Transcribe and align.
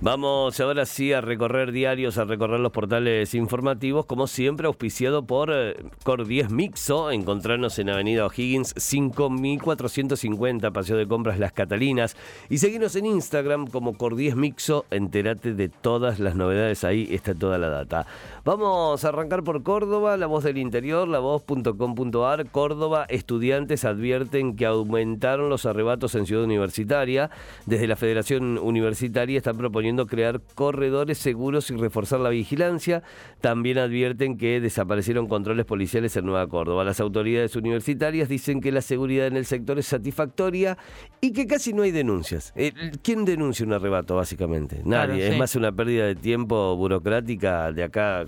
Vamos 0.00 0.60
ahora 0.60 0.86
sí 0.86 1.12
a 1.12 1.20
recorrer 1.20 1.72
diarios, 1.72 2.18
a 2.18 2.24
recorrer 2.24 2.60
los 2.60 2.70
portales 2.70 3.34
informativos, 3.34 4.06
como 4.06 4.28
siempre 4.28 4.68
auspiciado 4.68 5.26
por 5.26 5.50
eh, 5.52 5.74
Cor 6.04 6.24
10 6.24 6.50
Mixo. 6.52 7.10
Encontrarnos 7.10 7.80
en 7.80 7.90
Avenida 7.90 8.24
O'Higgins 8.24 8.74
5450, 8.76 10.70
Paseo 10.70 10.96
de 10.96 11.08
Compras 11.08 11.40
Las 11.40 11.50
Catalinas. 11.50 12.16
Y 12.48 12.58
seguirnos 12.58 12.94
en 12.94 13.06
Instagram 13.06 13.66
como 13.66 13.94
Cor 13.94 14.14
10 14.14 14.36
Mixo. 14.36 14.86
Entérate 14.92 15.54
de 15.54 15.68
todas 15.68 16.20
las 16.20 16.36
novedades, 16.36 16.84
ahí 16.84 17.08
está 17.10 17.34
toda 17.34 17.58
la 17.58 17.68
data. 17.68 18.06
Vamos 18.44 19.04
a 19.04 19.08
arrancar 19.08 19.42
por 19.42 19.64
Córdoba, 19.64 20.16
la 20.16 20.26
voz 20.26 20.44
del 20.44 20.58
interior, 20.58 21.08
la 21.08 21.18
voz.com.ar. 21.18 22.48
Córdoba, 22.50 23.04
estudiantes 23.08 23.84
advierten 23.84 24.54
que 24.54 24.64
aumentaron 24.64 25.50
los 25.50 25.66
arrebatos 25.66 26.14
en 26.14 26.24
Ciudad 26.24 26.44
Universitaria. 26.44 27.30
Desde 27.66 27.88
la 27.88 27.96
Federación 27.96 28.58
Universitaria 28.58 29.38
están 29.38 29.58
proponiendo 29.58 29.87
crear 30.06 30.40
corredores 30.54 31.18
seguros 31.18 31.70
y 31.70 31.76
reforzar 31.76 32.20
la 32.20 32.30
vigilancia. 32.30 33.02
También 33.40 33.78
advierten 33.78 34.36
que 34.36 34.60
desaparecieron 34.60 35.26
controles 35.26 35.66
policiales 35.66 36.16
en 36.16 36.26
Nueva 36.26 36.46
Córdoba. 36.46 36.84
Las 36.84 37.00
autoridades 37.00 37.56
universitarias 37.56 38.28
dicen 38.28 38.60
que 38.60 38.72
la 38.72 38.82
seguridad 38.82 39.26
en 39.26 39.36
el 39.36 39.46
sector 39.46 39.78
es 39.78 39.86
satisfactoria 39.86 40.78
y 41.20 41.32
que 41.32 41.46
casi 41.46 41.72
no 41.72 41.82
hay 41.82 41.90
denuncias. 41.90 42.52
Eh, 42.56 42.72
¿Quién 43.02 43.24
denuncia 43.24 43.64
un 43.64 43.72
arrebato, 43.72 44.16
básicamente? 44.16 44.82
Nadie. 44.84 45.28
Es 45.28 45.38
más 45.38 45.54
una 45.56 45.72
pérdida 45.72 46.06
de 46.06 46.14
tiempo 46.14 46.76
burocrática 46.76 47.72
de 47.72 47.84
acá 47.84 48.26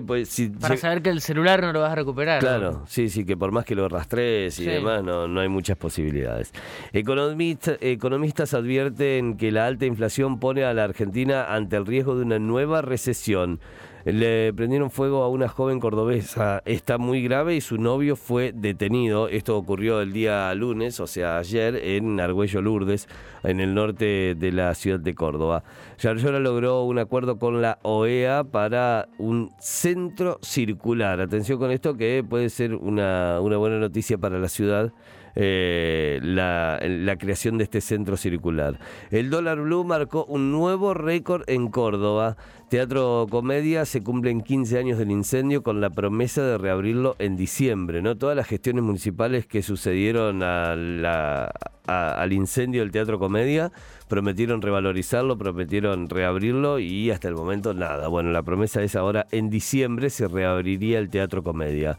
para 0.00 0.76
saber 0.76 1.02
que 1.02 1.10
el 1.10 1.20
celular 1.20 1.60
no 1.60 1.72
lo 1.72 1.80
vas 1.80 1.92
a 1.92 1.96
recuperar. 1.96 2.40
Claro, 2.40 2.84
sí, 2.86 3.10
sí, 3.10 3.26
que 3.26 3.36
por 3.36 3.52
más 3.52 3.66
que 3.66 3.74
lo 3.74 3.88
rastres 3.88 4.58
y 4.60 4.64
demás, 4.64 5.02
no, 5.02 5.28
no 5.28 5.40
hay 5.40 5.48
muchas 5.48 5.76
posibilidades. 5.76 6.52
economistas 6.92 8.54
advierten 8.54 9.36
que 9.36 9.50
la 9.50 9.66
alta 9.66 9.84
inflación 9.84 10.38
pone 10.38 10.64
a 10.64 10.72
la 10.72 10.84
Argentina 10.84 11.52
ante 11.52 11.76
el 11.76 11.84
riesgo 11.84 12.16
de 12.16 12.22
una 12.22 12.38
nueva 12.38 12.80
recesión. 12.80 13.60
Le 14.04 14.52
prendieron 14.52 14.90
fuego 14.90 15.22
a 15.22 15.28
una 15.28 15.48
joven 15.48 15.78
cordobesa. 15.78 16.62
Está 16.64 16.98
muy 16.98 17.22
grave 17.22 17.54
y 17.54 17.60
su 17.60 17.78
novio 17.78 18.16
fue 18.16 18.52
detenido. 18.52 19.28
Esto 19.28 19.56
ocurrió 19.56 20.00
el 20.00 20.12
día 20.12 20.52
lunes, 20.54 20.98
o 20.98 21.06
sea, 21.06 21.38
ayer, 21.38 21.76
en 21.76 22.18
Argüello 22.18 22.60
Lourdes, 22.60 23.08
en 23.44 23.60
el 23.60 23.74
norte 23.74 24.34
de 24.34 24.52
la 24.52 24.74
ciudad 24.74 24.98
de 24.98 25.14
Córdoba. 25.14 25.62
Yarlora 25.98 26.40
logró 26.40 26.82
un 26.82 26.98
acuerdo 26.98 27.38
con 27.38 27.62
la 27.62 27.78
OEA 27.82 28.42
para 28.44 29.08
un 29.18 29.50
centro 29.60 30.38
circular. 30.42 31.20
Atención 31.20 31.60
con 31.60 31.70
esto 31.70 31.96
que 31.96 32.24
puede 32.28 32.50
ser 32.50 32.74
una, 32.74 33.40
una 33.40 33.56
buena 33.56 33.78
noticia 33.78 34.18
para 34.18 34.38
la 34.38 34.48
ciudad. 34.48 34.92
Eh, 35.34 36.20
la, 36.22 36.78
creación 37.18 37.58
de 37.58 37.64
este 37.64 37.80
centro 37.80 38.16
circular. 38.16 38.78
El 39.10 39.30
dólar 39.30 39.60
blue 39.60 39.84
marcó 39.84 40.24
un 40.24 40.50
nuevo 40.50 40.94
récord 40.94 41.42
en 41.46 41.68
Córdoba. 41.68 42.36
Teatro 42.68 43.26
Comedia 43.30 43.84
se 43.84 44.02
cumplen 44.02 44.40
15 44.40 44.78
años 44.78 44.98
del 44.98 45.10
incendio 45.10 45.62
con 45.62 45.80
la 45.80 45.90
promesa 45.90 46.42
de 46.42 46.58
reabrirlo 46.58 47.16
en 47.18 47.36
diciembre. 47.36 48.02
¿no? 48.02 48.16
Todas 48.16 48.36
las 48.36 48.46
gestiones 48.46 48.82
municipales 48.82 49.46
que 49.46 49.62
sucedieron 49.62 50.42
al 50.42 52.32
incendio 52.32 52.80
del 52.80 52.90
Teatro 52.90 53.18
Comedia 53.18 53.72
prometieron 54.08 54.62
revalorizarlo, 54.62 55.38
prometieron 55.38 56.08
reabrirlo 56.08 56.78
y 56.78 57.10
hasta 57.10 57.28
el 57.28 57.34
momento 57.34 57.74
nada. 57.74 58.08
Bueno, 58.08 58.30
la 58.30 58.42
promesa 58.42 58.82
es 58.82 58.96
ahora 58.96 59.26
en 59.30 59.50
diciembre 59.50 60.10
se 60.10 60.28
reabriría 60.28 60.98
el 60.98 61.10
Teatro 61.10 61.42
Comedia. 61.42 61.98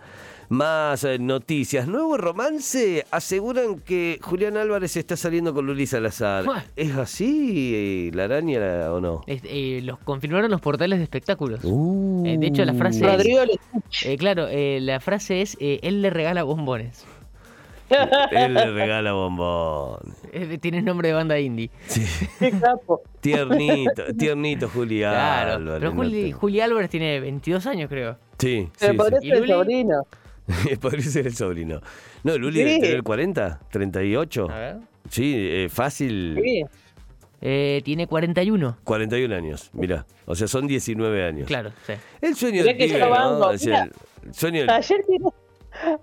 Más 0.54 1.04
eh, 1.04 1.18
noticias. 1.18 1.88
Nuevo 1.88 2.16
romance. 2.16 3.08
Aseguran 3.09 3.80
que 3.80 4.20
Julián 4.22 4.56
Álvarez 4.56 4.96
está 4.98 5.18
saliendo 5.18 5.52
con 5.52 5.66
Luli 5.66 5.88
Salazar. 5.88 6.46
¿Es 6.76 6.96
así, 6.96 8.12
la 8.14 8.25
araña 8.25 8.94
o 8.94 9.02
no? 9.02 9.24
Eh, 9.25 9.81
los 9.84 9.97
confirmaron 9.97 10.52
los 10.52 10.62
portales 10.62 11.00
de 11.00 11.06
espectáculos. 11.06 11.62
Uh. 11.63 12.24
Eh, 12.28 12.38
de 12.38 12.46
hecho, 12.46 12.63
la 12.66 12.75
frase 12.75 13.03
es. 13.90 14.18
claro, 14.19 14.47
la 14.52 15.00
frase 15.00 15.42
es: 15.42 15.58
él 15.59 16.03
le 16.03 16.12
regala 16.12 16.44
bombones. 16.44 17.03
él 18.31 18.53
le 18.53 18.72
regala 18.74 19.13
bombones. 19.13 20.62
Tiene 20.62 20.84
nombre 20.84 21.08
de 21.08 21.13
banda 21.16 21.40
indie. 21.40 21.72
Sí. 21.88 22.06
Tiernito, 23.22 24.03
tiernito 24.16 24.69
Juli 24.69 25.03
Álvarez. 25.03 25.80
Pero 25.80 26.31
Juli, 26.38 26.62
Álvarez 26.62 26.92
tiene 26.92 27.19
22 27.19 27.66
años, 27.66 27.90
creo. 27.90 28.18
Sí. 28.38 28.69
Se 28.78 28.92
sí, 28.92 28.97
parece 28.97 29.30
el 29.30 29.47
sobrino. 29.47 30.06
Podría 30.81 31.04
ser 31.04 31.28
el 31.28 31.36
sobrino. 31.36 31.81
No, 32.24 32.38
Luli 32.38 32.64
debe 32.64 32.80
tener 32.80 33.04
40, 33.04 33.59
38. 33.72 34.48
A 34.50 34.58
ver. 34.58 34.78
Sí, 35.09 35.34
eh, 35.36 35.70
fácil. 35.70 36.40
Sí. 36.44 36.64
Eh, 37.42 37.81
tiene 37.84 38.08
41. 38.08 38.78
41 38.84 39.36
años, 39.36 39.70
mira. 39.74 40.06
O 40.26 40.34
sea, 40.36 40.48
son 40.48 40.66
19 40.66 41.26
años. 41.26 41.48
Claro, 41.48 41.72
sí. 41.86 41.94
El 42.22 42.36
sueño 42.36 42.64
de 42.64 42.74
pibe, 42.74 43.00
¿no? 43.00 43.52
el 43.52 43.59
sueño 43.59 44.64
Ayer 44.70 45.02
tiré, 45.06 45.26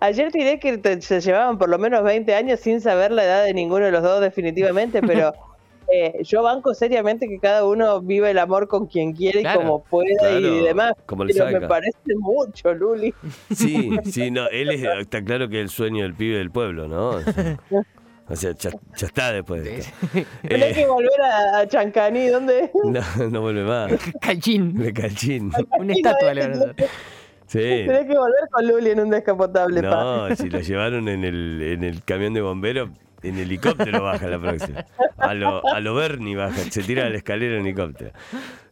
ayer 0.01 0.31
tiré 0.31 0.59
que 0.59 1.01
se 1.01 1.21
llevaban 1.21 1.57
por 1.57 1.71
lo 1.71 1.79
menos 1.79 2.03
20 2.05 2.35
años 2.35 2.61
sin 2.61 2.83
saber 2.83 3.11
la 3.11 3.25
edad 3.25 3.45
de 3.45 3.55
ninguno 3.55 3.87
de 3.87 3.91
los 3.91 4.03
dos 4.03 4.21
definitivamente, 4.21 5.01
pero 5.01 5.33
Eh, 5.93 6.23
yo 6.23 6.43
banco 6.43 6.75
seriamente 6.75 7.29
que 7.29 7.39
cada 7.39 7.67
uno 7.67 8.01
vive 8.01 8.31
el 8.31 8.39
amor 8.39 8.69
con 8.69 8.87
quien 8.87 9.13
quiere 9.13 9.41
y 9.41 9.45
como 9.45 9.83
pueda 9.83 10.39
y 10.39 10.61
demás. 10.61 10.93
Como 11.07 11.25
pero 11.27 11.47
me 11.47 11.67
parece 11.67 12.15
mucho, 12.17 12.73
Luli. 12.75 13.15
Sí, 13.55 13.91
sí, 14.05 14.31
no, 14.31 14.49
él 14.49 14.71
está 14.71 15.23
claro 15.25 15.49
que 15.49 15.59
es 15.59 15.63
el 15.63 15.71
sueño 15.71 16.03
del 16.05 16.15
pibe 16.15 16.39
del 16.39 16.51
pueblo, 16.51 16.87
¿no? 16.87 17.21
O 18.31 18.37
sea, 18.37 18.53
ya, 18.53 18.71
está 18.97 19.33
después 19.33 19.65
de 19.65 19.79
esto. 19.79 19.93
Tenés 20.47 20.77
que 20.77 20.87
volver 20.87 21.21
a, 21.21 21.67
Chancani, 21.67 22.29
¿dónde? 22.29 22.71
No, 22.85 23.01
no 23.29 23.41
vuelve 23.41 23.65
más. 23.65 23.93
Calchín. 24.21 24.79
De 24.79 24.93
Calchín. 24.93 25.51
Una 25.77 25.93
estatua, 25.93 26.35
la 26.35 26.47
verdad. 26.47 26.77
Sí. 27.47 27.59
Tenés 27.59 28.07
que 28.07 28.17
volver 28.17 28.49
con 28.53 28.69
Luli 28.69 28.91
en 28.91 29.01
un 29.01 29.11
descapotable. 29.11 29.83
No, 29.83 30.37
si 30.37 30.49
lo 30.49 30.61
llevaron 30.61 31.09
en 31.09 31.25
el, 31.25 31.61
en 31.61 31.83
el 31.83 32.05
camión 32.05 32.33
de 32.33 32.41
bomberos, 32.41 32.91
en 33.23 33.39
helicóptero 33.39 34.03
baja 34.03 34.27
la 34.27 34.39
próxima. 34.39 34.85
A 35.19 35.35
lo, 35.35 35.67
a 35.67 35.81
lo 35.81 35.95
Bernie 35.95 36.37
baja, 36.37 36.63
se 36.71 36.83
tira 36.83 37.05
de 37.05 37.11
la 37.11 37.17
escalera 37.19 37.55
en 37.57 37.61
helicóptero. 37.63 38.13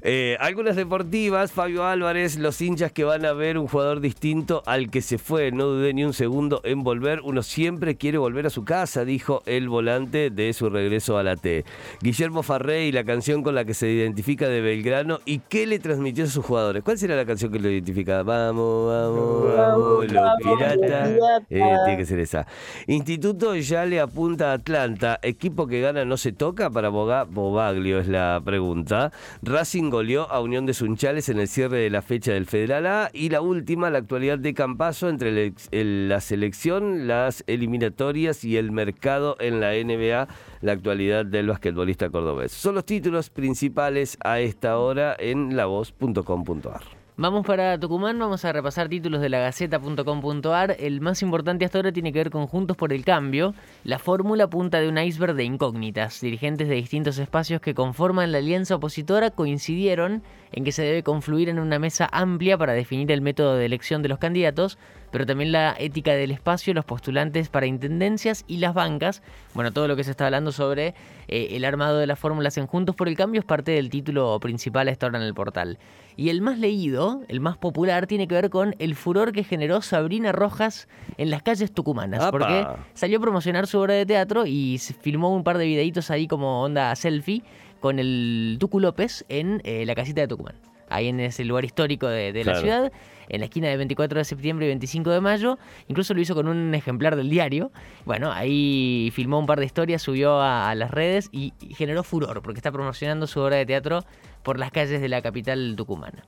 Eh, 0.01 0.37
algunas 0.39 0.77
deportivas, 0.77 1.51
Fabio 1.51 1.85
Álvarez, 1.85 2.39
los 2.39 2.61
hinchas 2.61 2.93
que 2.93 3.03
van 3.03 3.25
a 3.27 3.33
ver 3.33 3.59
un 3.59 3.67
jugador 3.67 4.01
distinto 4.01 4.63
al 4.65 4.91
que 4.91 5.03
se 5.03 5.19
fue, 5.19 5.51
no 5.51 5.65
dudé 5.65 5.93
ni 5.93 6.05
un 6.05 6.13
segundo 6.13 6.61
en 6.63 6.85
volver, 6.85 7.21
uno 7.25 7.43
siempre 7.43 7.97
quiere 7.97 8.17
volver 8.17 8.47
a 8.47 8.51
su 8.51 8.65
casa, 8.65 9.05
dijo 9.05 9.43
el 9.45 9.69
volante 9.69 10.31
de 10.31 10.53
su 10.53 10.71
regreso 10.71 11.19
a 11.19 11.25
la 11.25 11.35
T. 11.35 11.65
Guillermo 12.01 12.45
Farrey, 12.45 12.93
la 12.93 13.03
canción 13.03 13.43
con 13.43 13.57
la 13.57 13.65
que 13.65 13.75
se 13.75 13.91
identifica 13.91 14.49
de 14.49 14.61
Belgrano 14.61 15.19
y 15.25 15.41
qué 15.41 15.67
le 15.67 15.81
transmitió 15.81 16.25
a 16.25 16.29
sus 16.29 16.45
jugadores. 16.45 16.85
¿Cuál 16.85 16.97
será 16.97 17.17
la 17.17 17.27
canción 17.27 17.51
que 17.51 17.59
lo 17.59 17.69
identifica? 17.69 18.23
Vamos, 18.23 18.89
vamos, 18.89 19.57
vamos, 19.57 20.13
los 20.13 20.31
piratas. 20.39 21.11
Eh, 21.51 21.77
tiene 21.85 21.97
que 21.97 22.07
ser 22.07 22.21
esa. 22.21 22.47
Instituto 22.87 23.57
ya 23.57 23.85
le 23.85 23.99
apunta 23.99 24.53
a 24.53 24.55
Atlanta, 24.55 25.19
equipo 25.23 25.67
que 25.67 25.81
gana 25.81 26.05
no 26.05 26.17
se 26.17 26.31
toca 26.31 26.71
para 26.71 26.89
Bobaglio 26.89 27.99
es 27.99 28.07
la 28.07 28.41
pregunta. 28.45 29.11
Racing 29.43 29.88
a 29.91 30.41
Unión 30.41 30.67
de 30.67 30.75
Sunchales 30.75 31.31
en 31.31 31.39
el 31.39 31.49
cierre 31.49 31.79
de 31.79 31.89
la 31.89 32.03
fecha 32.03 32.33
del 32.33 32.45
Federal 32.45 32.87
A 32.87 33.11
y 33.13 33.31
la 33.31 33.41
última, 33.41 33.89
la 33.89 33.99
actualidad 33.99 34.39
de 34.39 34.53
Campaso 34.53 35.09
entre 35.09 35.55
la 35.73 36.21
selección, 36.21 37.07
las 37.09 37.43
eliminatorias 37.47 38.45
y 38.45 38.59
el 38.59 38.71
mercado 38.71 39.37
en 39.41 39.61
la 39.61 39.73
NBA, 39.73 40.29
la 40.61 40.73
actualidad 40.73 41.25
del 41.25 41.49
basquetbolista 41.49 42.11
cordobés. 42.11 42.53
Son 42.53 42.75
los 42.75 42.85
títulos 42.85 43.31
principales 43.31 44.19
a 44.23 44.41
esta 44.41 44.77
hora 44.77 45.17
en 45.19 45.57
lavoz.com.ar. 45.57 46.98
Vamos 47.21 47.45
para 47.45 47.81
Tucumán, 47.81 48.17
vamos 48.17 48.45
a 48.45 48.53
repasar 48.53 48.89
títulos 48.89 49.21
de 49.21 49.29
la 49.29 49.41
Gaceta.com.ar. 49.41 50.77
El 50.79 51.01
más 51.01 51.21
importante 51.21 51.65
hasta 51.65 51.79
ahora 51.79 51.91
tiene 51.91 52.13
que 52.13 52.21
ver 52.21 52.31
con 52.31 52.47
Juntos 52.47 52.77
por 52.77 52.93
el 52.93 53.05
Cambio. 53.05 53.57
La 53.83 53.99
fórmula 53.99 54.47
punta 54.47 54.79
de 54.79 54.89
un 54.89 54.99
iceberg 54.99 55.35
de 55.35 55.43
incógnitas. 55.43 56.21
Dirigentes 56.21 56.69
de 56.69 56.77
distintos 56.77 57.19
espacios 57.19 57.61
que 57.61 57.75
conforman 57.75 58.31
la 58.31 58.39
alianza 58.39 58.77
opositora 58.77 59.33
coincidieron 59.33 60.23
en 60.53 60.63
que 60.63 60.71
se 60.71 60.83
debe 60.83 61.03
confluir 61.03 61.49
en 61.49 61.59
una 61.59 61.81
mesa 61.81 62.09
amplia 62.13 62.57
para 62.57 62.73
definir 62.73 63.11
el 63.11 63.21
método 63.21 63.57
de 63.57 63.67
elección 63.67 64.01
de 64.01 64.11
los 64.11 64.21
candidatos, 64.21 64.79
pero 65.11 65.27
también 65.27 65.53
la 65.53 65.75
ética 65.79 66.13
del 66.13 66.31
espacio, 66.31 66.75
los 66.75 66.85
postulantes 66.85 67.49
para 67.49 67.67
intendencias 67.67 68.45
y 68.47 68.59
las 68.59 68.75
bancas. 68.75 69.23
Bueno, 69.55 69.73
todo 69.73 69.89
lo 69.89 69.97
que 69.97 70.05
se 70.05 70.11
está 70.11 70.27
hablando 70.27 70.53
sobre 70.53 70.95
eh, 71.29 71.49
el 71.53 71.65
armado 71.65 71.99
de 71.99 72.07
las 72.07 72.19
fórmulas 72.19 72.57
en 72.59 72.67
Juntos 72.67 72.95
por 72.95 73.09
el 73.09 73.17
Cambio 73.17 73.41
es 73.41 73.45
parte 73.45 73.73
del 73.73 73.91
título 73.91 74.39
principal 74.41 74.89
a 74.89 74.91
esta 74.91 75.07
hora 75.07 75.19
en 75.19 75.25
el 75.25 75.35
portal. 75.35 75.79
Y 76.17 76.31
el 76.31 76.41
más 76.41 76.59
leído, 76.59 77.23
el 77.29 77.41
más 77.41 77.57
popular, 77.57 78.07
tiene 78.07 78.27
que 78.27 78.35
ver 78.35 78.51
con 78.51 78.75
el 78.79 78.97
furor 78.97 79.33
que 79.33 79.45
generó 79.45 79.83
Sabrina 79.83 80.33
Rojas 80.33 80.89
en 81.17 81.31
las 81.31 81.43
calles 81.43 81.73
tucumanas. 81.73 82.31
Porque 82.31 82.67
salió 82.95 83.19
a 83.19 83.21
promocionar 83.21 83.67
su 83.67 83.79
obra 83.79 83.95
de 83.95 84.05
teatro 84.05 84.45
y 84.45 84.79
filmó 85.01 85.35
un 85.35 85.45
par 85.45 85.59
de 85.59 85.67
videitos 85.67 86.11
ahí 86.11 86.27
como 86.27 86.63
onda 86.63 86.95
selfie 86.97 87.45
con 87.81 88.01
el 88.01 88.57
Tucu 88.59 88.81
López 88.81 89.25
en 89.29 89.61
eh, 89.65 89.87
la 89.87 89.95
casita 89.95 90.21
de 90.23 90.29
Tucumán 90.29 90.57
ahí 90.91 91.09
en 91.09 91.21
ese 91.21 91.45
lugar 91.45 91.65
histórico 91.65 92.09
de, 92.09 92.45
la 92.45 92.61
ciudad. 92.61 92.93
En 93.29 93.41
la 93.41 93.47
esquina 93.47 93.69
de 93.69 93.77
24 93.77 94.19
de 94.19 94.25
septiembre 94.25 94.67
y 94.67 94.69
25 94.69 95.11
de 95.11 95.21
mayo. 95.21 95.59
Incluso 95.89 96.15
lo 96.15 96.21
hizo 96.21 96.35
con 96.35 96.49
un 96.49 96.75
ejemplar 96.75 97.17
del 97.17 97.31
diario. 97.31 97.71
Bueno, 98.05 98.33
ahí 98.33 99.11
filmó 99.15 99.39
un 99.39 99.47
par 99.47 99.59
de 99.61 99.67
historias, 99.67 100.03
subió 100.03 100.41
a, 100.41 100.75
las 100.75 100.91
redes 100.91 101.29
y 101.33 101.53
generó 101.75 102.03
furor 102.03 102.43
porque 102.43 102.59
está 102.59 102.71
promocionando 102.73 103.27
su 103.27 103.41
obra 103.41 103.57
de 103.57 103.67
teatro 103.67 104.05
por 104.43 104.59
las 104.59 104.71
calles 104.71 105.01
de 105.01 105.09
la 105.09 105.23
capital 105.23 105.75
tucumana. 105.77 106.25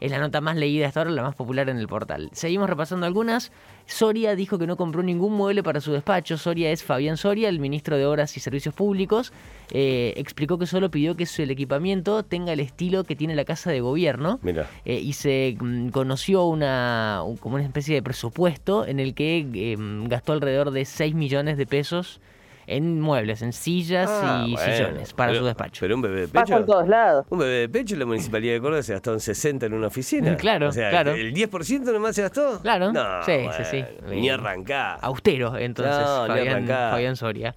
Es 0.00 0.10
la 0.10 0.18
nota 0.18 0.40
más 0.40 0.56
leída 0.56 0.86
hasta 0.86 1.00
ahora, 1.00 1.10
la 1.10 1.22
más 1.22 1.34
popular 1.34 1.68
en 1.68 1.78
el 1.78 1.88
portal. 1.88 2.28
Seguimos 2.32 2.68
repasando 2.70 3.06
algunas. 3.06 3.50
Soria 3.86 4.36
dijo 4.36 4.58
que 4.58 4.66
no 4.66 4.76
compró 4.76 5.02
ningún 5.02 5.32
mueble 5.32 5.62
para 5.62 5.80
su 5.80 5.92
despacho. 5.92 6.36
Soria 6.38 6.70
es 6.70 6.84
Fabián 6.84 7.16
Soria, 7.16 7.48
el 7.48 7.58
ministro 7.58 7.96
de 7.96 8.06
Obras 8.06 8.36
y 8.36 8.40
Servicios 8.40 8.74
Públicos. 8.74 9.32
Eh, 9.72 10.14
explicó 10.16 10.58
que 10.58 10.66
solo 10.66 10.90
pidió 10.90 11.16
que 11.16 11.26
el 11.38 11.50
equipamiento 11.50 12.22
tenga 12.22 12.52
el 12.52 12.60
estilo 12.60 13.04
que 13.04 13.16
tiene 13.16 13.34
la 13.34 13.44
casa 13.44 13.70
de 13.70 13.80
gobierno. 13.80 14.38
Mira. 14.42 14.68
Eh, 14.84 14.98
y 15.00 15.12
se 15.14 15.56
mm, 15.58 15.88
conoció 15.88 16.44
una, 16.46 17.22
un- 17.24 17.36
como 17.36 17.56
una 17.56 17.64
especie 17.64 17.94
de 17.94 18.02
presupuesto 18.02 18.86
en 18.86 19.00
el 19.00 19.14
que 19.14 19.46
eh, 19.54 19.76
gastó 20.06 20.32
alrededor 20.32 20.70
de 20.70 20.84
6 20.84 21.14
millones 21.14 21.56
de 21.56 21.66
pesos 21.66 22.20
en 22.68 23.00
muebles, 23.00 23.42
en 23.42 23.52
sillas 23.52 24.08
Ah, 24.10 24.44
y 24.46 24.52
bueno, 24.52 24.72
sillones 24.76 25.12
para 25.14 25.30
pero- 25.30 25.40
su 25.40 25.46
despacho. 25.46 25.80
Pero 25.80 25.94
un 25.96 26.02
bebé 26.02 26.20
de 26.22 26.28
Pasa 26.28 26.44
pecho. 26.46 26.58
en 26.58 26.66
todos 26.66 26.88
lados. 26.88 27.26
Un 27.30 27.38
bebé 27.38 27.52
de 27.60 27.68
pecho, 27.68 27.96
la 27.96 28.06
municipalidad 28.06 28.52
de 28.54 28.60
Córdoba 28.60 28.82
se 28.82 28.92
gastó 28.92 29.12
en 29.14 29.20
60 29.20 29.66
en 29.66 29.74
una 29.74 29.86
oficina. 29.88 30.36
Claro, 30.36 30.68
o 30.68 30.72
sea, 30.72 30.90
claro. 30.90 31.12
¿El 31.12 31.32
10% 31.34 31.92
nomás 31.92 32.14
se 32.14 32.22
gastó? 32.22 32.60
Claro, 32.60 32.92
No, 32.92 33.22
sí, 33.24 33.32
sí, 33.56 33.62
sí. 33.70 33.84
bueno, 34.02 34.20
Ni 34.20 34.30
arrancá. 34.30 34.94
austero, 34.94 35.56
entonces, 35.56 35.94
No, 35.98 36.26
Fabián. 36.26 36.66
Fabián 36.66 37.16
Soria. 37.16 37.54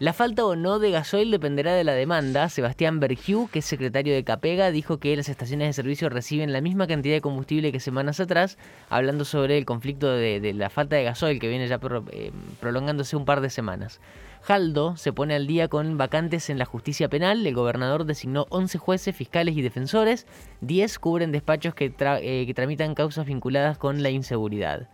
La 0.00 0.14
falta 0.14 0.46
o 0.46 0.56
no 0.56 0.78
de 0.78 0.90
gasoil 0.90 1.30
dependerá 1.30 1.74
de 1.74 1.84
la 1.84 1.92
demanda. 1.92 2.48
Sebastián 2.48 3.00
Bergiu, 3.00 3.50
que 3.52 3.58
es 3.58 3.66
secretario 3.66 4.14
de 4.14 4.24
Capega, 4.24 4.70
dijo 4.70 4.96
que 4.96 5.14
las 5.14 5.28
estaciones 5.28 5.68
de 5.68 5.72
servicio 5.74 6.08
reciben 6.08 6.54
la 6.54 6.62
misma 6.62 6.86
cantidad 6.86 7.16
de 7.16 7.20
combustible 7.20 7.70
que 7.70 7.80
semanas 7.80 8.18
atrás, 8.18 8.56
hablando 8.88 9.26
sobre 9.26 9.58
el 9.58 9.66
conflicto 9.66 10.10
de, 10.10 10.54
la 10.54 10.70
falta 10.70 10.96
de 10.96 11.04
gasoil 11.04 11.38
que 11.38 11.50
viene 11.50 11.68
ya 11.68 11.78
eh, 12.12 12.32
prolongándose 12.60 13.14
un 13.14 13.26
par 13.26 13.42
de 13.42 13.50
semanas. 13.50 14.00
Jaldo 14.40 14.96
se 14.96 15.12
pone 15.12 15.34
al 15.34 15.46
día 15.46 15.68
con 15.68 15.98
vacantes 15.98 16.48
en 16.48 16.56
la 16.56 16.64
justicia 16.64 17.10
penal. 17.10 17.46
El 17.46 17.54
gobernador 17.54 18.06
designó 18.06 18.46
11 18.48 18.78
jueces, 18.78 19.14
fiscales 19.14 19.54
y 19.54 19.60
defensores. 19.60 20.26
10 20.62 20.98
cubren 20.98 21.30
despachos 21.30 21.74
que, 21.74 21.92
eh, 21.98 22.46
que 22.46 22.54
tramitan 22.54 22.94
causas 22.94 23.26
vinculadas 23.26 23.76
con 23.76 24.02
la 24.02 24.08
inseguridad. 24.08 24.88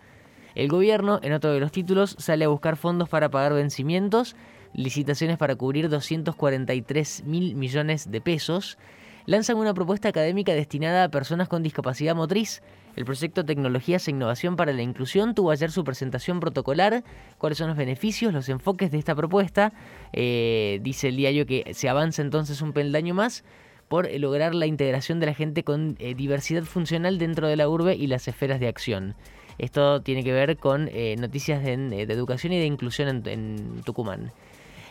El 0.57 0.69
gobierno, 0.69 1.21
en 1.23 1.35
otro 1.35 1.53
de 1.53 1.61
los 1.61 1.71
títulos, 1.71 2.17
sale 2.19 2.47
a 2.47 2.49
buscar 2.49 2.77
fondos 2.77 3.11
para 3.11 3.31
pagar 3.31 3.53
vencimientos, 3.53 4.35
licitaciones 4.75 5.39
para 5.39 5.57
cubrir 5.57 5.89
243 5.89 7.25
mil 7.25 7.55
millones 7.55 8.11
de 8.11 8.21
pesos. 8.21 8.79
Lanzan 9.27 9.57
una 9.57 9.75
propuesta 9.75 10.09
académica 10.09 10.55
destinada 10.55 11.03
a 11.03 11.09
personas 11.09 11.49
con 11.49 11.65
discapacidad 11.65 12.15
motriz. 12.15 12.63
El 12.95 13.05
proyecto 13.05 13.45
Tecnologías 13.45 14.07
e 14.07 14.13
Innovación 14.13 14.55
para 14.55 14.73
la 14.73 14.83
Inclusión 14.83 15.35
tuvo 15.35 15.51
ayer 15.51 15.73
su 15.73 15.83
presentación 15.83 16.39
protocolar. 16.39 17.03
¿Cuáles 17.37 17.59
son 17.59 17.69
los 17.69 17.77
beneficios, 17.77 18.33
los 18.33 18.49
enfoques 18.49 18.93
de 18.93 18.99
esta 18.99 19.17
propuesta? 19.17 19.73
Eh, 20.13 20.79
dice 20.83 21.09
el 21.09 21.17
diario 21.17 21.45
que 21.45 21.75
se 21.75 21.89
avanza 21.89 22.23
entonces 22.23 22.63
un 22.63 22.73
peldaño 22.73 23.15
más 23.15 23.43
por 23.89 24.09
lograr 24.19 24.55
la 24.55 24.67
integración 24.67 25.19
de 25.19 25.27
la 25.27 25.35
gente 25.35 25.65
con 25.65 25.97
eh, 25.99 26.15
diversidad 26.15 26.63
funcional 26.63 27.19
dentro 27.19 27.49
de 27.49 27.57
la 27.57 27.69
urbe 27.69 27.97
y 27.97 28.07
las 28.07 28.29
esferas 28.29 28.61
de 28.61 28.69
acción. 28.69 29.17
Esto 29.59 30.03
tiene 30.03 30.23
que 30.23 30.33
ver 30.33 30.57
con 30.57 30.89
eh, 30.93 31.17
noticias 31.19 31.65
de, 31.65 32.03
educación 32.03 32.53
y 32.53 32.61
de 32.61 32.67
inclusión 32.67 33.23
en 33.27 33.83
Tucumán. 33.85 34.33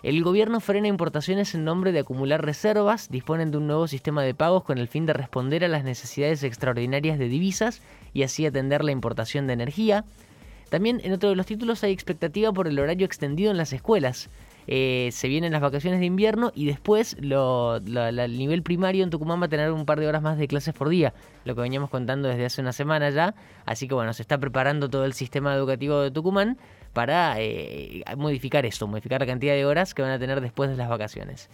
El 0.05 0.21
gobierno 0.21 0.59
frena 0.59 0.87
importaciones 0.87 1.55
en 1.55 1.63
nombre 1.63 1.91
de 1.91 1.97
acumular 1.97 2.45
reservas, 2.45 3.09
disponen 3.09 3.49
de 3.49 3.57
un 3.57 3.65
nuevo 3.65 3.87
sistema 3.87 4.21
de 4.21 4.35
pagos 4.35 4.63
con 4.63 4.77
el 4.77 4.87
fin 4.87 5.07
de 5.07 5.13
responder 5.13 5.65
a 5.65 5.67
las 5.67 5.83
necesidades 5.83 6.43
extraordinarias 6.43 7.17
de 7.17 7.27
divisas 7.27 7.81
y 8.13 8.21
así 8.21 8.45
atender 8.45 8.83
la 8.83 8.91
importación 8.91 9.47
de 9.47 9.53
energía. 9.53 10.05
También 10.69 11.01
en 11.03 11.11
otro 11.11 11.29
de 11.29 11.35
los 11.35 11.47
títulos 11.47 11.83
hay 11.83 11.91
expectativa 11.91 12.53
por 12.53 12.67
el 12.67 12.77
horario 12.77 13.03
extendido 13.03 13.49
en 13.49 13.57
las 13.57 13.73
escuelas. 13.73 14.29
Eh, 14.67 15.09
se 15.11 15.27
vienen 15.27 15.51
las 15.51 15.61
vacaciones 15.61 15.99
de 15.99 16.05
invierno 16.05 16.51
y 16.53 16.67
después 16.67 17.17
el 17.19 18.37
nivel 18.37 18.61
primario 18.61 19.03
en 19.03 19.09
Tucumán 19.09 19.41
va 19.41 19.45
a 19.47 19.49
tener 19.49 19.71
un 19.71 19.87
par 19.87 19.99
de 19.99 20.07
horas 20.07 20.21
más 20.21 20.37
de 20.37 20.47
clases 20.47 20.75
por 20.75 20.89
día, 20.89 21.15
lo 21.45 21.55
que 21.55 21.61
veníamos 21.61 21.89
contando 21.89 22.27
desde 22.27 22.45
hace 22.45 22.61
una 22.61 22.73
semana 22.73 23.09
ya. 23.09 23.33
Así 23.65 23.87
que 23.87 23.95
bueno, 23.95 24.13
se 24.13 24.21
está 24.21 24.37
preparando 24.37 24.87
todo 24.87 25.05
el 25.05 25.13
sistema 25.13 25.55
educativo 25.55 25.99
de 26.01 26.11
Tucumán 26.11 26.59
para 26.95 27.35
eh, 27.39 28.03
modificar 28.15 28.65
esto, 28.65 28.87
modificar 28.87 29.19
la 29.19 29.27
cantidad 29.27 29.53
de 29.53 29.65
horas 29.65 29.93
que 29.93 30.01
van 30.01 30.11
a 30.11 30.17
tener 30.17 30.39
después 30.39 30.69
de 30.69 30.77
las 30.77 30.89
vacaciones. 30.89 31.49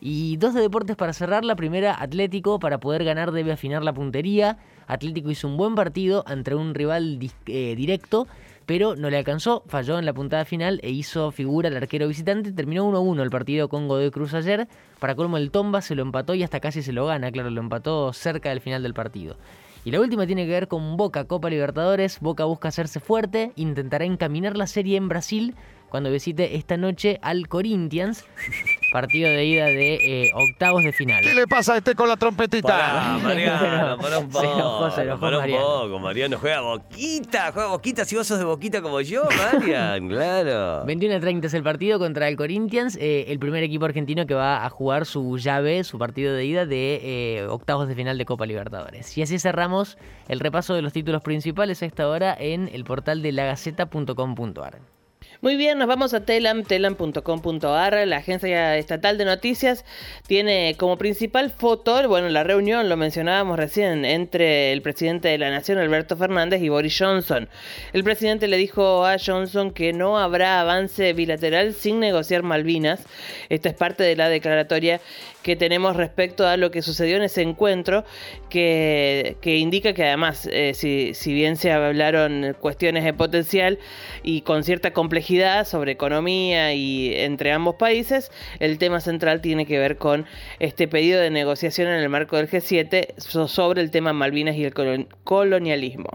Y 0.00 0.36
dos 0.36 0.54
de 0.54 0.60
deportes 0.60 0.96
para 0.96 1.12
cerrar. 1.12 1.44
La 1.44 1.56
primera, 1.56 2.00
Atlético, 2.00 2.60
para 2.60 2.78
poder 2.78 3.04
ganar 3.04 3.32
debe 3.32 3.52
afinar 3.52 3.82
la 3.82 3.92
puntería. 3.92 4.58
Atlético 4.86 5.30
hizo 5.30 5.48
un 5.48 5.56
buen 5.56 5.74
partido 5.74 6.22
ante 6.26 6.54
un 6.54 6.74
rival 6.74 7.18
eh, 7.46 7.74
directo, 7.74 8.28
pero 8.66 8.94
no 8.94 9.10
le 9.10 9.16
alcanzó, 9.16 9.64
falló 9.66 9.98
en 9.98 10.06
la 10.06 10.12
puntada 10.12 10.44
final 10.44 10.78
e 10.84 10.90
hizo 10.90 11.32
figura 11.32 11.68
el 11.68 11.76
arquero 11.76 12.06
visitante. 12.06 12.52
Terminó 12.52 12.88
1-1 12.88 13.20
el 13.20 13.30
partido 13.30 13.68
con 13.68 13.88
Godoy 13.88 14.12
Cruz 14.12 14.32
ayer. 14.34 14.68
Para 15.00 15.16
colmo 15.16 15.38
el 15.38 15.50
Tomba 15.50 15.80
se 15.80 15.96
lo 15.96 16.02
empató 16.02 16.34
y 16.34 16.44
hasta 16.44 16.60
casi 16.60 16.82
se 16.82 16.92
lo 16.92 17.06
gana, 17.06 17.32
claro, 17.32 17.50
lo 17.50 17.60
empató 17.60 18.12
cerca 18.12 18.50
del 18.50 18.60
final 18.60 18.84
del 18.84 18.94
partido. 18.94 19.36
Y 19.84 19.90
la 19.90 20.00
última 20.00 20.26
tiene 20.26 20.46
que 20.46 20.52
ver 20.52 20.68
con 20.68 20.96
Boca, 20.96 21.26
Copa 21.26 21.50
Libertadores. 21.50 22.20
Boca 22.20 22.46
busca 22.46 22.68
hacerse 22.68 23.00
fuerte, 23.00 23.52
intentará 23.54 24.06
encaminar 24.06 24.56
la 24.56 24.66
serie 24.66 24.96
en 24.96 25.08
Brasil 25.08 25.54
cuando 25.90 26.10
visite 26.10 26.56
esta 26.56 26.78
noche 26.78 27.18
al 27.22 27.48
Corinthians. 27.48 28.24
Partido 28.94 29.28
de 29.28 29.44
ida 29.44 29.64
de 29.64 29.94
eh, 30.26 30.30
octavos 30.36 30.84
de 30.84 30.92
final. 30.92 31.20
¿Qué 31.24 31.34
le 31.34 31.48
pasa 31.48 31.74
a 31.74 31.78
este 31.78 31.96
con 31.96 32.08
la 32.08 32.16
trompetita? 32.16 32.68
Pará, 32.68 33.18
Mariano, 33.20 33.98
pará 34.00 34.18
un 34.20 34.26
Se 34.26 34.38
poco. 34.38 34.44
enojó, 34.54 34.90
se 34.92 35.02
enojó 35.02 35.20
pará 35.20 35.36
un 35.38 35.42
Mariano. 35.42 35.66
poco, 35.66 35.98
Mariano. 35.98 36.38
Juega 36.38 36.60
Boquita, 36.60 37.50
juega 37.52 37.68
Boquita. 37.70 38.04
Si 38.04 38.14
vos 38.14 38.24
sos 38.24 38.38
de 38.38 38.44
Boquita 38.44 38.82
como 38.82 39.00
yo, 39.00 39.24
Marian, 39.36 40.08
claro. 40.14 40.84
21 40.86 41.16
a 41.16 41.18
30 41.18 41.48
es 41.48 41.54
el 41.54 41.64
partido 41.64 41.98
contra 41.98 42.28
el 42.28 42.36
Corinthians, 42.36 42.96
eh, 43.00 43.24
el 43.32 43.40
primer 43.40 43.64
equipo 43.64 43.84
argentino 43.84 44.26
que 44.26 44.34
va 44.34 44.64
a 44.64 44.70
jugar 44.70 45.06
su 45.06 45.38
llave, 45.38 45.82
su 45.82 45.98
partido 45.98 46.32
de 46.32 46.44
ida 46.44 46.64
de 46.64 47.00
eh, 47.02 47.46
octavos 47.48 47.88
de 47.88 47.96
final 47.96 48.16
de 48.16 48.24
Copa 48.24 48.46
Libertadores. 48.46 49.18
Y 49.18 49.22
así 49.22 49.40
cerramos 49.40 49.98
el 50.28 50.38
repaso 50.38 50.72
de 50.72 50.82
los 50.82 50.92
títulos 50.92 51.20
principales 51.20 51.82
a 51.82 51.86
esta 51.86 52.08
hora 52.08 52.36
en 52.38 52.70
el 52.72 52.84
portal 52.84 53.22
de 53.22 53.32
lagaceta.com.ar. 53.32 54.78
Muy 55.40 55.56
bien, 55.56 55.78
nos 55.78 55.88
vamos 55.88 56.14
a 56.14 56.24
telam, 56.24 56.62
telam.com.ar. 56.62 58.06
La 58.06 58.16
agencia 58.16 58.78
estatal 58.78 59.18
de 59.18 59.24
noticias 59.24 59.84
tiene 60.26 60.76
como 60.78 60.96
principal 60.96 61.50
foto, 61.50 62.08
bueno, 62.08 62.28
la 62.28 62.44
reunión, 62.44 62.88
lo 62.88 62.96
mencionábamos 62.96 63.58
recién, 63.58 64.04
entre 64.04 64.72
el 64.72 64.80
presidente 64.80 65.28
de 65.28 65.38
la 65.38 65.50
Nación, 65.50 65.78
Alberto 65.78 66.16
Fernández, 66.16 66.62
y 66.62 66.68
Boris 66.68 66.96
Johnson. 66.98 67.48
El 67.92 68.04
presidente 68.04 68.48
le 68.48 68.56
dijo 68.56 69.04
a 69.04 69.16
Johnson 69.18 69.72
que 69.72 69.92
no 69.92 70.18
habrá 70.18 70.60
avance 70.60 71.12
bilateral 71.12 71.74
sin 71.74 72.00
negociar 72.00 72.42
Malvinas. 72.42 73.04
Esta 73.48 73.68
es 73.68 73.74
parte 73.74 74.04
de 74.04 74.16
la 74.16 74.28
declaratoria 74.28 75.00
que 75.44 75.54
tenemos 75.54 75.94
respecto 75.96 76.48
a 76.48 76.56
lo 76.56 76.72
que 76.72 76.82
sucedió 76.82 77.16
en 77.16 77.22
ese 77.22 77.42
encuentro, 77.42 78.04
que, 78.50 79.36
que 79.40 79.58
indica 79.58 79.92
que 79.92 80.04
además, 80.04 80.48
eh, 80.50 80.72
si, 80.74 81.12
si 81.14 81.32
bien 81.32 81.56
se 81.56 81.70
hablaron 81.70 82.56
cuestiones 82.60 83.04
de 83.04 83.12
potencial 83.12 83.78
y 84.22 84.40
con 84.40 84.64
cierta 84.64 84.92
complejidad 84.92 85.66
sobre 85.66 85.92
economía 85.92 86.72
y 86.72 87.14
entre 87.14 87.52
ambos 87.52 87.76
países, 87.76 88.30
el 88.58 88.78
tema 88.78 89.00
central 89.00 89.40
tiene 89.40 89.66
que 89.66 89.78
ver 89.78 89.96
con 89.98 90.24
este 90.60 90.88
pedido 90.88 91.20
de 91.20 91.30
negociación 91.30 91.88
en 91.88 92.00
el 92.00 92.08
marco 92.08 92.36
del 92.36 92.48
G7 92.48 93.08
so- 93.18 93.46
sobre 93.46 93.82
el 93.82 93.90
tema 93.90 94.12
Malvinas 94.12 94.56
y 94.56 94.64
el 94.64 94.72
colon- 94.72 95.08
colonialismo. 95.24 96.08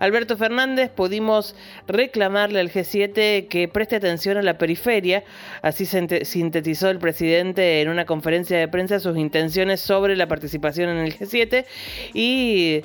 Alberto 0.00 0.36
Fernández 0.36 0.90
pudimos 0.90 1.54
reclamarle 1.86 2.58
al 2.60 2.70
G7 2.70 3.46
que 3.48 3.68
preste 3.68 3.96
atención 3.96 4.36
a 4.36 4.42
la 4.42 4.58
periferia, 4.58 5.22
así 5.62 5.84
sinte- 5.84 6.24
sintetizó 6.24 6.90
el 6.90 6.98
presidente 6.98 7.80
en 7.80 7.88
una 7.88 8.04
conferencia 8.04 8.58
de 8.58 8.63
prensa 8.68 9.00
sus 9.00 9.16
intenciones 9.16 9.80
sobre 9.80 10.16
la 10.16 10.28
participación 10.28 10.90
en 10.90 10.98
el 10.98 11.18
G7 11.18 11.64
y 12.12 12.82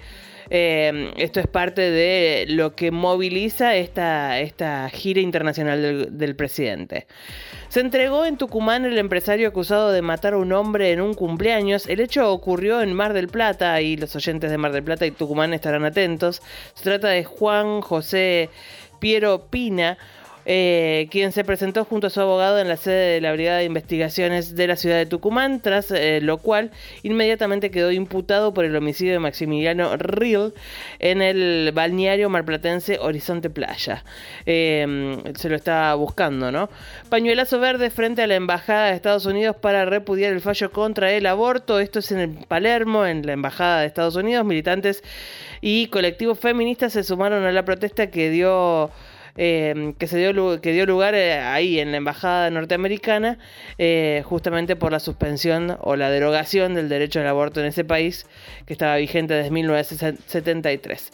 eh, 0.51 1.13
esto 1.17 1.39
es 1.39 1.47
parte 1.47 1.81
de 1.81 2.45
lo 2.47 2.75
que 2.75 2.91
moviliza 2.91 3.75
esta, 3.75 4.39
esta 4.39 4.89
gira 4.89 5.21
internacional 5.21 5.81
del, 5.81 6.17
del 6.17 6.35
presidente. 6.35 7.05
Se 7.67 7.81
entregó 7.81 8.25
en 8.25 8.37
Tucumán 8.37 8.85
el 8.85 8.97
empresario 8.97 9.47
acusado 9.47 9.91
de 9.91 10.01
matar 10.01 10.33
a 10.33 10.37
un 10.37 10.51
hombre 10.53 10.91
en 10.91 11.01
un 11.01 11.13
cumpleaños. 11.13 11.87
El 11.87 11.99
hecho 11.99 12.31
ocurrió 12.31 12.81
en 12.81 12.93
Mar 12.93 13.13
del 13.13 13.27
Plata 13.27 13.79
y 13.81 13.95
los 13.95 14.15
oyentes 14.15 14.49
de 14.49 14.57
Mar 14.57 14.71
del 14.71 14.83
Plata 14.83 15.05
y 15.05 15.11
Tucumán 15.11 15.53
estarán 15.53 15.85
atentos. 15.85 16.41
Se 16.73 16.83
trata 16.83 17.09
de 17.09 17.23
Juan 17.23 17.81
José 17.81 18.49
Piero 18.99 19.47
Pina. 19.49 19.97
Eh, 20.51 21.07
quien 21.11 21.31
se 21.31 21.43
presentó 21.43 21.85
junto 21.85 22.07
a 22.07 22.09
su 22.09 22.19
abogado 22.19 22.57
en 22.57 22.67
la 22.67 22.75
sede 22.75 23.13
de 23.13 23.21
la 23.21 23.31
Brigada 23.33 23.59
de 23.59 23.65
Investigaciones 23.65 24.55
de 24.55 24.65
la 24.65 24.77
ciudad 24.77 24.97
de 24.97 25.05
Tucumán, 25.05 25.61
tras 25.61 25.91
eh, 25.91 26.21
lo 26.23 26.39
cual 26.39 26.71
inmediatamente 27.03 27.69
quedó 27.69 27.91
imputado 27.91 28.51
por 28.51 28.65
el 28.65 28.75
homicidio 28.75 29.13
de 29.13 29.19
Maximiliano 29.19 29.95
Riel 29.97 30.55
en 30.97 31.21
el 31.21 31.71
balneario 31.71 32.31
marplatense 32.31 32.97
Horizonte 32.99 33.51
Playa. 33.51 34.03
Em, 34.47 35.21
se 35.35 35.49
lo 35.49 35.55
está 35.55 35.93
buscando, 35.93 36.51
¿no? 36.51 36.71
Pañuelazo 37.09 37.59
verde 37.59 37.91
frente 37.91 38.23
a 38.23 38.27
la 38.27 38.33
Embajada 38.33 38.87
de 38.87 38.95
Estados 38.95 39.27
Unidos 39.27 39.55
para 39.55 39.85
repudiar 39.85 40.33
el 40.33 40.41
fallo 40.41 40.71
contra 40.71 41.11
el 41.11 41.27
aborto. 41.27 41.79
Esto 41.79 41.99
es 41.99 42.11
en 42.11 42.33
Palermo, 42.47 43.05
en 43.05 43.23
la 43.23 43.33
Embajada 43.33 43.81
de 43.81 43.85
Estados 43.85 44.15
Unidos. 44.15 44.43
Militantes 44.45 45.03
y 45.61 45.89
colectivos 45.89 46.39
feministas 46.39 46.93
se 46.93 47.03
sumaron 47.03 47.43
a 47.43 47.51
la 47.51 47.65
protesta 47.65 48.09
que 48.09 48.31
dio 48.31 48.89
eh, 49.35 49.93
que, 49.97 50.07
se 50.07 50.17
dio, 50.17 50.61
que 50.61 50.71
dio 50.71 50.85
lugar 50.85 51.15
eh, 51.15 51.39
ahí 51.39 51.79
en 51.79 51.91
la 51.91 51.97
embajada 51.97 52.49
norteamericana, 52.49 53.37
eh, 53.77 54.23
justamente 54.25 54.75
por 54.75 54.91
la 54.91 54.99
suspensión 54.99 55.77
o 55.81 55.95
la 55.95 56.09
derogación 56.09 56.73
del 56.73 56.89
derecho 56.89 57.19
al 57.19 57.27
aborto 57.27 57.59
en 57.59 57.67
ese 57.67 57.83
país, 57.83 58.25
que 58.65 58.73
estaba 58.73 58.95
vigente 58.97 59.33
desde 59.33 59.51
1973. 59.51 61.11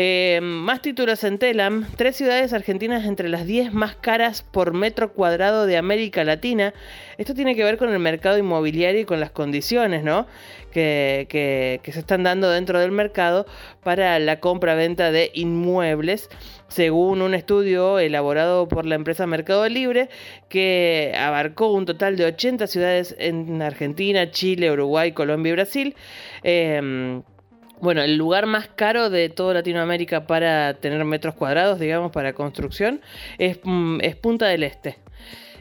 Eh, 0.00 0.38
más 0.40 0.80
títulos 0.80 1.24
en 1.24 1.40
Telam, 1.40 1.84
tres 1.96 2.14
ciudades 2.14 2.52
argentinas 2.52 3.04
entre 3.04 3.28
las 3.28 3.44
10 3.46 3.72
más 3.72 3.96
caras 3.96 4.42
por 4.42 4.72
metro 4.72 5.12
cuadrado 5.12 5.66
de 5.66 5.76
América 5.76 6.22
Latina. 6.22 6.72
Esto 7.16 7.34
tiene 7.34 7.56
que 7.56 7.64
ver 7.64 7.78
con 7.78 7.88
el 7.92 7.98
mercado 7.98 8.38
inmobiliario 8.38 9.00
y 9.00 9.04
con 9.04 9.18
las 9.18 9.32
condiciones 9.32 10.04
¿no? 10.04 10.28
que, 10.70 11.26
que 11.82 11.92
se 11.92 11.98
están 11.98 12.22
dando 12.22 12.48
dentro 12.48 12.78
del 12.78 12.92
mercado 12.92 13.44
para 13.82 14.20
la 14.20 14.38
compra-venta 14.38 15.10
de 15.10 15.32
inmuebles, 15.34 16.30
según 16.68 17.20
un 17.20 17.34
estudio 17.34 17.98
elaborado 17.98 18.68
por 18.68 18.86
la 18.86 18.94
empresa 18.94 19.26
Mercado 19.26 19.68
Libre, 19.68 20.10
que 20.48 21.12
abarcó 21.18 21.72
un 21.72 21.86
total 21.86 22.16
de 22.16 22.26
80 22.26 22.68
ciudades 22.68 23.16
en 23.18 23.60
Argentina, 23.62 24.30
Chile, 24.30 24.70
Uruguay, 24.70 25.10
Colombia 25.10 25.50
y 25.50 25.54
Brasil. 25.54 25.96
Eh, 26.44 27.20
bueno, 27.80 28.02
el 28.02 28.16
lugar 28.16 28.46
más 28.46 28.68
caro 28.68 29.10
de 29.10 29.28
toda 29.28 29.54
Latinoamérica 29.54 30.26
para 30.26 30.74
tener 30.74 31.04
metros 31.04 31.34
cuadrados, 31.34 31.78
digamos, 31.78 32.12
para 32.12 32.32
construcción, 32.32 33.00
es, 33.38 33.58
mm, 33.62 34.00
Punta 34.20 34.46
del 34.46 34.62
Este. 34.62 34.98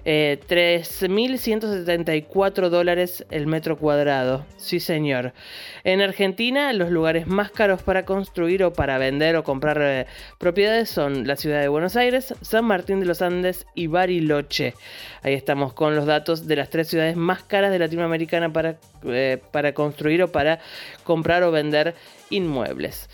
3.174 0.07 2.65
eh, 2.65 2.69
dólares 2.69 3.25
el 3.29 3.45
metro 3.45 3.77
cuadrado. 3.77 4.45
Sí, 4.55 4.79
señor. 4.79 5.33
En 5.83 6.01
Argentina, 6.01 6.71
los 6.71 6.91
lugares 6.91 7.27
más 7.27 7.51
caros 7.51 7.81
para 7.81 8.05
construir 8.05 8.63
o 8.63 8.71
para 8.71 8.97
vender 8.99 9.35
o 9.35 9.43
comprar 9.43 9.81
eh, 9.81 10.05
propiedades 10.37 10.89
son 10.89 11.27
la 11.27 11.35
ciudad 11.35 11.59
de 11.59 11.67
Buenos 11.67 11.97
Aires, 11.97 12.33
San 12.41 12.63
Martín 12.63 13.01
de 13.01 13.05
los 13.05 13.21
Andes 13.21 13.67
y 13.75 13.87
Bariloche. 13.87 14.75
Ahí 15.23 15.33
estamos 15.33 15.73
con 15.73 15.93
los 15.93 16.05
datos 16.05 16.47
de 16.47 16.55
las 16.55 16.69
tres 16.69 16.87
ciudades 16.87 17.17
más 17.17 17.43
caras 17.43 17.71
de 17.71 17.79
Latinoamérica 17.79 18.37
para, 18.53 18.77
eh, 19.03 19.41
para 19.51 19.73
construir 19.73 20.23
o 20.23 20.31
para 20.31 20.59
comprar 21.03 21.43
o 21.43 21.51
vender 21.51 21.95
inmuebles. 22.29 23.09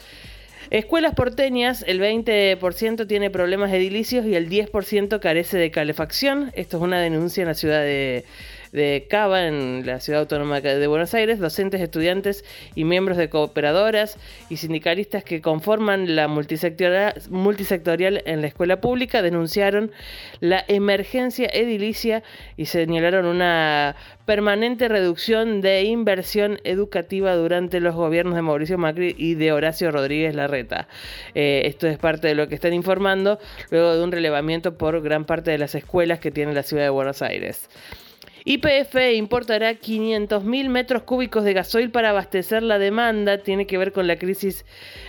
Escuelas 0.70 1.14
porteñas, 1.14 1.84
el 1.88 2.00
20% 2.00 3.08
tiene 3.08 3.30
problemas 3.30 3.72
edilicios 3.72 4.26
y 4.26 4.36
el 4.36 4.50
10% 4.50 5.20
carece 5.20 5.58
de 5.58 5.72
calefacción. 5.72 6.52
Esto 6.56 6.78
es 6.78 6.84
una 6.84 7.00
denuncia 7.00 7.42
en 7.42 7.48
la 7.48 7.54
ciudad 7.54 7.82
de, 7.82 8.26
de 8.74 9.06
Cava, 9.10 9.48
en 9.48 9.86
la 9.86 10.00
ciudad 10.00 10.22
autónoma 10.22 10.60
de 10.60 10.88
Buenos 10.88 11.14
Aires, 11.14 11.40
docentes, 11.40 11.80
estudiantes 11.80 12.44
y 12.76 12.84
miembros 12.84 13.18
de 13.18 13.30
cooperadoras 13.30 14.18
y 14.50 14.58
sindicalistas 14.58 15.24
que 15.24 15.42
conforman 15.42 16.16
la 16.16 16.28
multisectorial, 16.28 17.14
multisectorial 17.30 18.24
en 18.26 18.42
la 18.42 18.48
escuela 18.48 18.82
pública 18.82 19.22
denunciaron 19.22 19.92
la 20.40 20.66
emergencia 20.68 21.48
edilicia 21.54 22.24
y 22.58 22.66
señalaron 22.66 23.26
una 23.26 23.96
permanente 24.26 24.88
reducción 24.88 25.62
de 25.62 25.84
inversión 25.84 26.60
educativa 26.64 27.36
durante 27.36 27.80
los 27.80 27.94
gobiernos 27.94 28.36
de 28.36 28.42
Mauricio 28.42 28.78
Macri 28.78 29.14
y 29.18 29.36
de 29.36 29.52
Horacio 29.52 29.92
Rodríguez 29.92 30.34
Larreta. 30.34 30.88
Eh, 31.36 31.64
esto 31.66 31.88
es 31.88 32.00
parte 32.00 32.28
de 32.28 32.36
lo 32.36 32.48
que 32.48 32.56
están 32.56 32.74
informando 32.74 33.40
luego 33.70 33.96
de 33.96 34.04
un 34.04 34.12
relevamiento 34.12 34.78
por 34.78 35.00
gran 35.02 35.26
parte 35.26 35.52
de 35.52 35.60
las 35.60 35.76
escuelas 35.76 36.20
que 36.20 36.32
tiene 36.32 36.54
la 36.54 36.64
ciudad 36.64 36.84
de 36.84 36.90
Buenos 36.90 37.22
Aires. 37.22 37.70
YPF 38.46 39.14
importará 39.16 39.72
500.000 39.72 40.68
metros 40.68 41.04
cúbicos 41.04 41.46
de 41.46 41.54
gasoil 41.54 41.92
para 41.92 42.10
abastecer 42.10 42.62
la 42.62 42.78
demanda. 42.78 43.38
Tiene 43.38 43.66
que 43.66 43.78
ver 43.78 43.94
con 43.94 44.06
la 44.06 44.18
crisis 44.18 44.66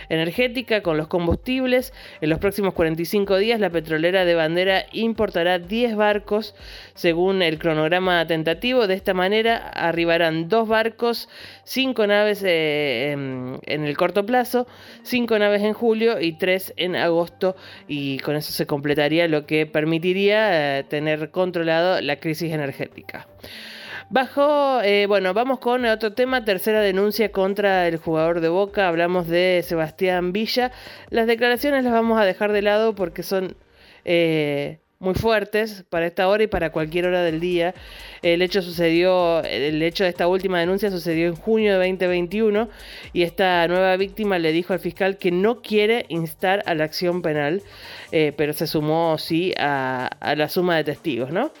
energética, 0.07 0.81
con 0.81 0.95
los 0.95 1.09
combustibles. 1.09 1.91
En 2.21 2.29
los 2.29 2.39
próximos 2.39 2.73
45 2.73 3.35
días, 3.37 3.59
la 3.59 3.69
petrolera 3.69 4.23
de 4.23 4.35
bandera 4.35 4.85
importará 4.93 5.59
10 5.59 5.97
barcos 5.97 6.55
según 6.93 7.41
el 7.41 7.59
cronograma 7.59 8.25
tentativo. 8.25 8.87
De 8.87 8.93
esta 8.93 9.13
manera, 9.13 9.57
arribarán 9.69 10.47
dos 10.47 10.69
barcos, 10.69 11.27
cinco 11.65 12.07
naves 12.07 12.41
eh, 12.45 13.11
en, 13.11 13.59
el 13.85 13.97
corto 13.97 14.25
plazo, 14.25 14.65
cinco 15.03 15.37
naves 15.37 15.61
en 15.61 15.73
julio 15.73 16.21
y 16.21 16.33
tres 16.37 16.73
en 16.77 16.95
agosto. 16.95 17.57
Y 17.85 18.19
con 18.19 18.37
eso 18.37 18.53
se 18.53 18.65
completaría 18.65 19.27
lo 19.27 19.45
que 19.45 19.65
permitiría 19.65 20.79
eh, 20.79 20.83
tener 20.85 21.31
controlado 21.31 21.99
la 21.99 22.15
crisis 22.15 22.53
energética. 22.53 23.24
Bajo, 24.09 24.81
eh, 24.83 25.07
bueno, 25.07 25.33
vamos 25.33 25.57
con 25.57 25.83
otro 25.85 26.13
tema, 26.13 26.45
tercera 26.45 26.79
denuncia 26.81 27.31
contra 27.31 27.87
el 27.87 27.97
jugador 27.97 28.39
de 28.39 28.49
Boca, 28.49 28.87
hablamos 28.87 29.27
de 29.27 29.63
Sebastián 29.65 30.31
Villa. 30.31 30.71
Las 31.09 31.25
declaraciones 31.25 31.83
las 31.83 31.91
vamos 31.91 32.21
a 32.21 32.25
dejar 32.25 32.51
de 32.51 32.61
lado 32.61 32.93
porque 32.93 33.23
son 33.23 33.57
eh, 34.05 34.77
muy 34.99 35.15
fuertes 35.15 35.85
para 35.89 36.05
esta 36.05 36.27
hora 36.27 36.43
y 36.43 36.47
para 36.47 36.71
cualquier 36.71 37.07
hora 37.07 37.23
del 37.23 37.39
día. 37.39 37.73
El 38.21 38.43
hecho 38.43 38.61
sucedió, 38.61 39.43
el 39.43 39.81
hecho 39.81 40.03
de 40.03 40.11
esta 40.11 40.27
última 40.27 40.59
denuncia 40.59 40.91
sucedió 40.91 41.27
en 41.27 41.35
junio 41.35 41.79
de 41.79 41.89
2021 41.89 42.69
y 43.11 43.23
esta 43.23 43.67
nueva 43.67 43.97
víctima 43.97 44.37
le 44.37 44.51
dijo 44.51 44.73
al 44.73 44.79
fiscal 44.79 45.17
que 45.17 45.31
no 45.31 45.63
quiere 45.63 46.05
instar 46.09 46.61
a 46.67 46.75
la 46.75 46.83
acción 46.83 47.23
penal, 47.23 47.63
eh, 48.11 48.33
pero 48.37 48.53
se 48.53 48.67
sumó 48.67 49.17
sí 49.17 49.51
a, 49.57 50.07
a 50.19 50.35
la 50.35 50.47
suma 50.47 50.77
de 50.77 50.83
testigos, 50.83 51.31
¿no? 51.31 51.51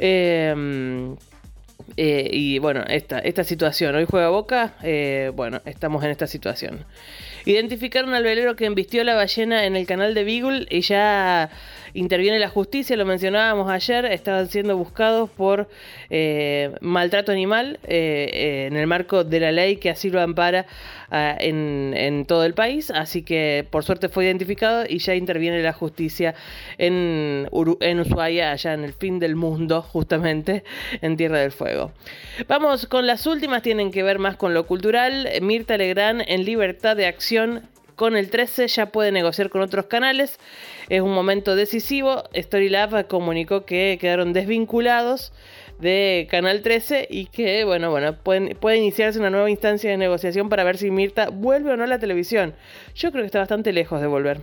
Em, 0.00 1.16
eh, 1.96 2.28
y 2.32 2.58
bueno, 2.58 2.82
esta, 2.88 3.18
esta 3.18 3.44
situación. 3.44 3.94
Hoy 3.94 4.06
juega 4.08 4.30
Boca. 4.30 4.74
Eh, 4.82 5.30
bueno, 5.34 5.60
estamos 5.66 6.02
en 6.04 6.10
esta 6.10 6.26
situación. 6.26 6.84
Identificaron 7.44 8.14
al 8.14 8.24
velero 8.24 8.56
que 8.56 8.66
embistió 8.66 9.04
la 9.04 9.14
ballena 9.14 9.64
en 9.64 9.76
el 9.76 9.86
canal 9.86 10.14
de 10.14 10.24
Beagle 10.24 10.66
y 10.70 10.80
ya 10.80 11.50
interviene 11.94 12.38
la 12.38 12.48
justicia, 12.48 12.96
lo 12.96 13.04
mencionábamos 13.04 13.70
ayer, 13.70 14.04
estaban 14.06 14.48
siendo 14.48 14.76
buscados 14.76 15.30
por 15.30 15.68
eh, 16.10 16.72
maltrato 16.80 17.32
animal 17.32 17.78
eh, 17.84 18.30
eh, 18.32 18.66
en 18.66 18.76
el 18.76 18.86
marco 18.86 19.24
de 19.24 19.40
la 19.40 19.52
ley 19.52 19.76
que 19.76 19.90
así 19.90 20.10
lo 20.10 20.20
ampara 20.20 20.66
ah, 21.10 21.36
en, 21.38 22.24
todo 22.26 22.44
el 22.44 22.54
país, 22.54 22.90
así 22.90 23.22
que 23.22 23.66
por 23.70 23.84
suerte 23.84 24.08
fue 24.08 24.24
identificado 24.26 24.84
y 24.88 24.98
ya 24.98 25.14
interviene 25.14 25.62
la 25.62 25.72
justicia 25.72 26.34
en, 26.78 27.48
Ushuaia, 27.50 28.52
allá 28.52 28.74
en 28.74 28.84
el 28.84 28.92
fin 28.92 29.18
del 29.18 29.36
mundo, 29.36 29.82
justamente 29.82 30.64
en 31.00 31.16
Tierra 31.16 31.38
del 31.38 31.52
Fuego. 31.52 31.92
Vamos 32.48 32.86
con 32.86 33.06
las 33.06 33.26
últimas, 33.26 33.62
tienen 33.62 33.90
que 33.90 34.02
ver 34.02 34.18
más 34.18 34.36
con 34.36 34.54
lo 34.54 34.66
cultural. 34.66 35.28
Mirta 35.42 35.76
Legrand 35.76 36.22
en 36.26 36.44
libertad 36.44 36.96
de 36.96 37.06
acción 37.06 37.68
con 38.00 38.16
el 38.16 38.30
13 38.30 38.66
ya 38.68 38.86
puede 38.86 39.12
negociar 39.12 39.50
con 39.50 39.60
otros 39.60 39.84
canales. 39.84 40.38
Es 40.88 41.02
un 41.02 41.12
momento 41.12 41.54
decisivo. 41.54 42.24
Storylab 42.34 43.06
comunicó 43.08 43.66
que 43.66 43.98
quedaron 44.00 44.32
desvinculados 44.32 45.34
de 45.80 46.26
Canal 46.30 46.62
13 46.62 47.08
y 47.10 47.26
que, 47.26 47.64
bueno, 47.64 47.90
bueno, 47.90 48.16
puede 48.22 48.76
iniciarse 48.76 49.18
una 49.18 49.30
nueva 49.30 49.50
instancia 49.50 49.90
de 49.90 49.96
negociación 49.96 50.48
para 50.48 50.64
ver 50.64 50.76
si 50.76 50.90
Mirta 50.90 51.30
vuelve 51.30 51.72
o 51.72 51.76
no 51.76 51.84
a 51.84 51.86
la 51.86 51.98
televisión. 51.98 52.54
Yo 52.94 53.10
creo 53.10 53.22
que 53.22 53.26
está 53.26 53.38
bastante 53.38 53.72
lejos 53.72 54.00
de 54.00 54.06
volver 54.06 54.42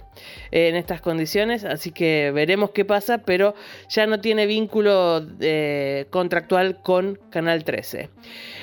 eh, 0.52 0.70
en 0.70 0.76
estas 0.76 1.02
condiciones, 1.02 1.64
así 1.64 1.92
que 1.92 2.32
veremos 2.34 2.72
qué 2.72 2.86
pasa, 2.86 3.20
pero 3.20 3.56
ya 3.90 4.08
no 4.08 4.20
tiene 4.20 4.46
vínculo 4.46 5.26
eh, 5.40 6.08
contractual 6.10 6.82
con 6.82 7.20
Canal 7.30 7.64
13. 7.64 8.10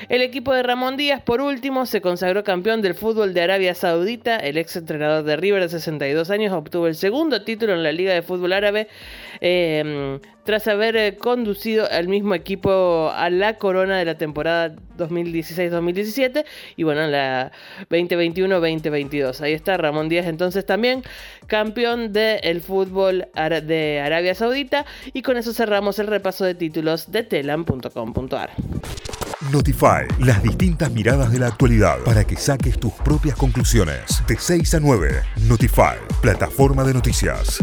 El 0.09 0.23
equipo 0.23 0.53
de 0.53 0.63
Ramón 0.63 0.97
Díaz, 0.97 1.23
por 1.23 1.41
último, 1.41 1.87
se 1.87 2.01
consagró 2.01 2.45
campeón 2.45 2.83
del 2.83 2.95
fútbol 2.95 3.35
de 3.35 3.43
Arabia 3.43 3.75
Saudita. 3.75 4.37
El 4.37 4.59
ex 4.59 4.77
entrenador 4.77 5.25
de 5.25 5.37
River 5.37 5.63
de 5.63 5.69
62 5.69 6.31
años 6.31 6.53
obtuvo 6.53 6.87
el 6.87 6.95
segundo 6.95 7.43
título 7.43 7.75
en 7.75 7.83
la 7.83 7.93
Liga 7.93 8.13
de 8.13 8.23
Fútbol 8.23 8.53
Árabe. 8.53 8.89
Eh, 9.41 10.19
tras 10.45 10.69
haber 10.69 11.17
conducido 11.17 11.89
al 11.91 12.09
mismo 12.09 12.35
equipo 12.35 12.64
a 12.71 13.31
la 13.31 13.55
corona 13.55 13.99
de 13.99 14.05
la 14.05 14.17
temporada 14.17 14.75
2016-2017 14.99 16.45
y 16.77 16.83
bueno, 16.83 17.07
la 17.07 17.53
2021-2022. 17.91 19.41
Ahí 19.41 19.53
está 19.53 19.77
Ramón 19.77 20.09
Díaz 20.09 20.27
entonces 20.27 20.65
también 20.65 21.03
campeón 21.47 22.13
del 22.13 22.61
fútbol 22.61 23.29
de 23.35 24.01
Arabia 24.01 24.35
Saudita 24.35 24.87
y 25.13 25.23
con 25.23 25.37
eso 25.37 25.53
cerramos 25.53 25.99
el 25.99 26.07
repaso 26.07 26.45
de 26.45 26.55
títulos 26.55 27.11
de 27.11 27.23
telam.com.ar. 27.23 28.51
Notify, 29.53 30.07
las 30.21 30.43
distintas 30.43 30.91
miradas 30.91 31.31
de 31.31 31.39
la 31.39 31.49
actualidad 31.49 31.99
para 32.05 32.25
que 32.25 32.37
saques 32.37 32.79
tus 32.79 32.93
propias 32.95 33.37
conclusiones. 33.37 34.23
De 34.27 34.37
6 34.39 34.75
a 34.75 34.81
9, 34.81 35.23
Notify, 35.49 35.97
plataforma 36.23 36.83
de 36.85 36.95
noticias. 36.95 37.63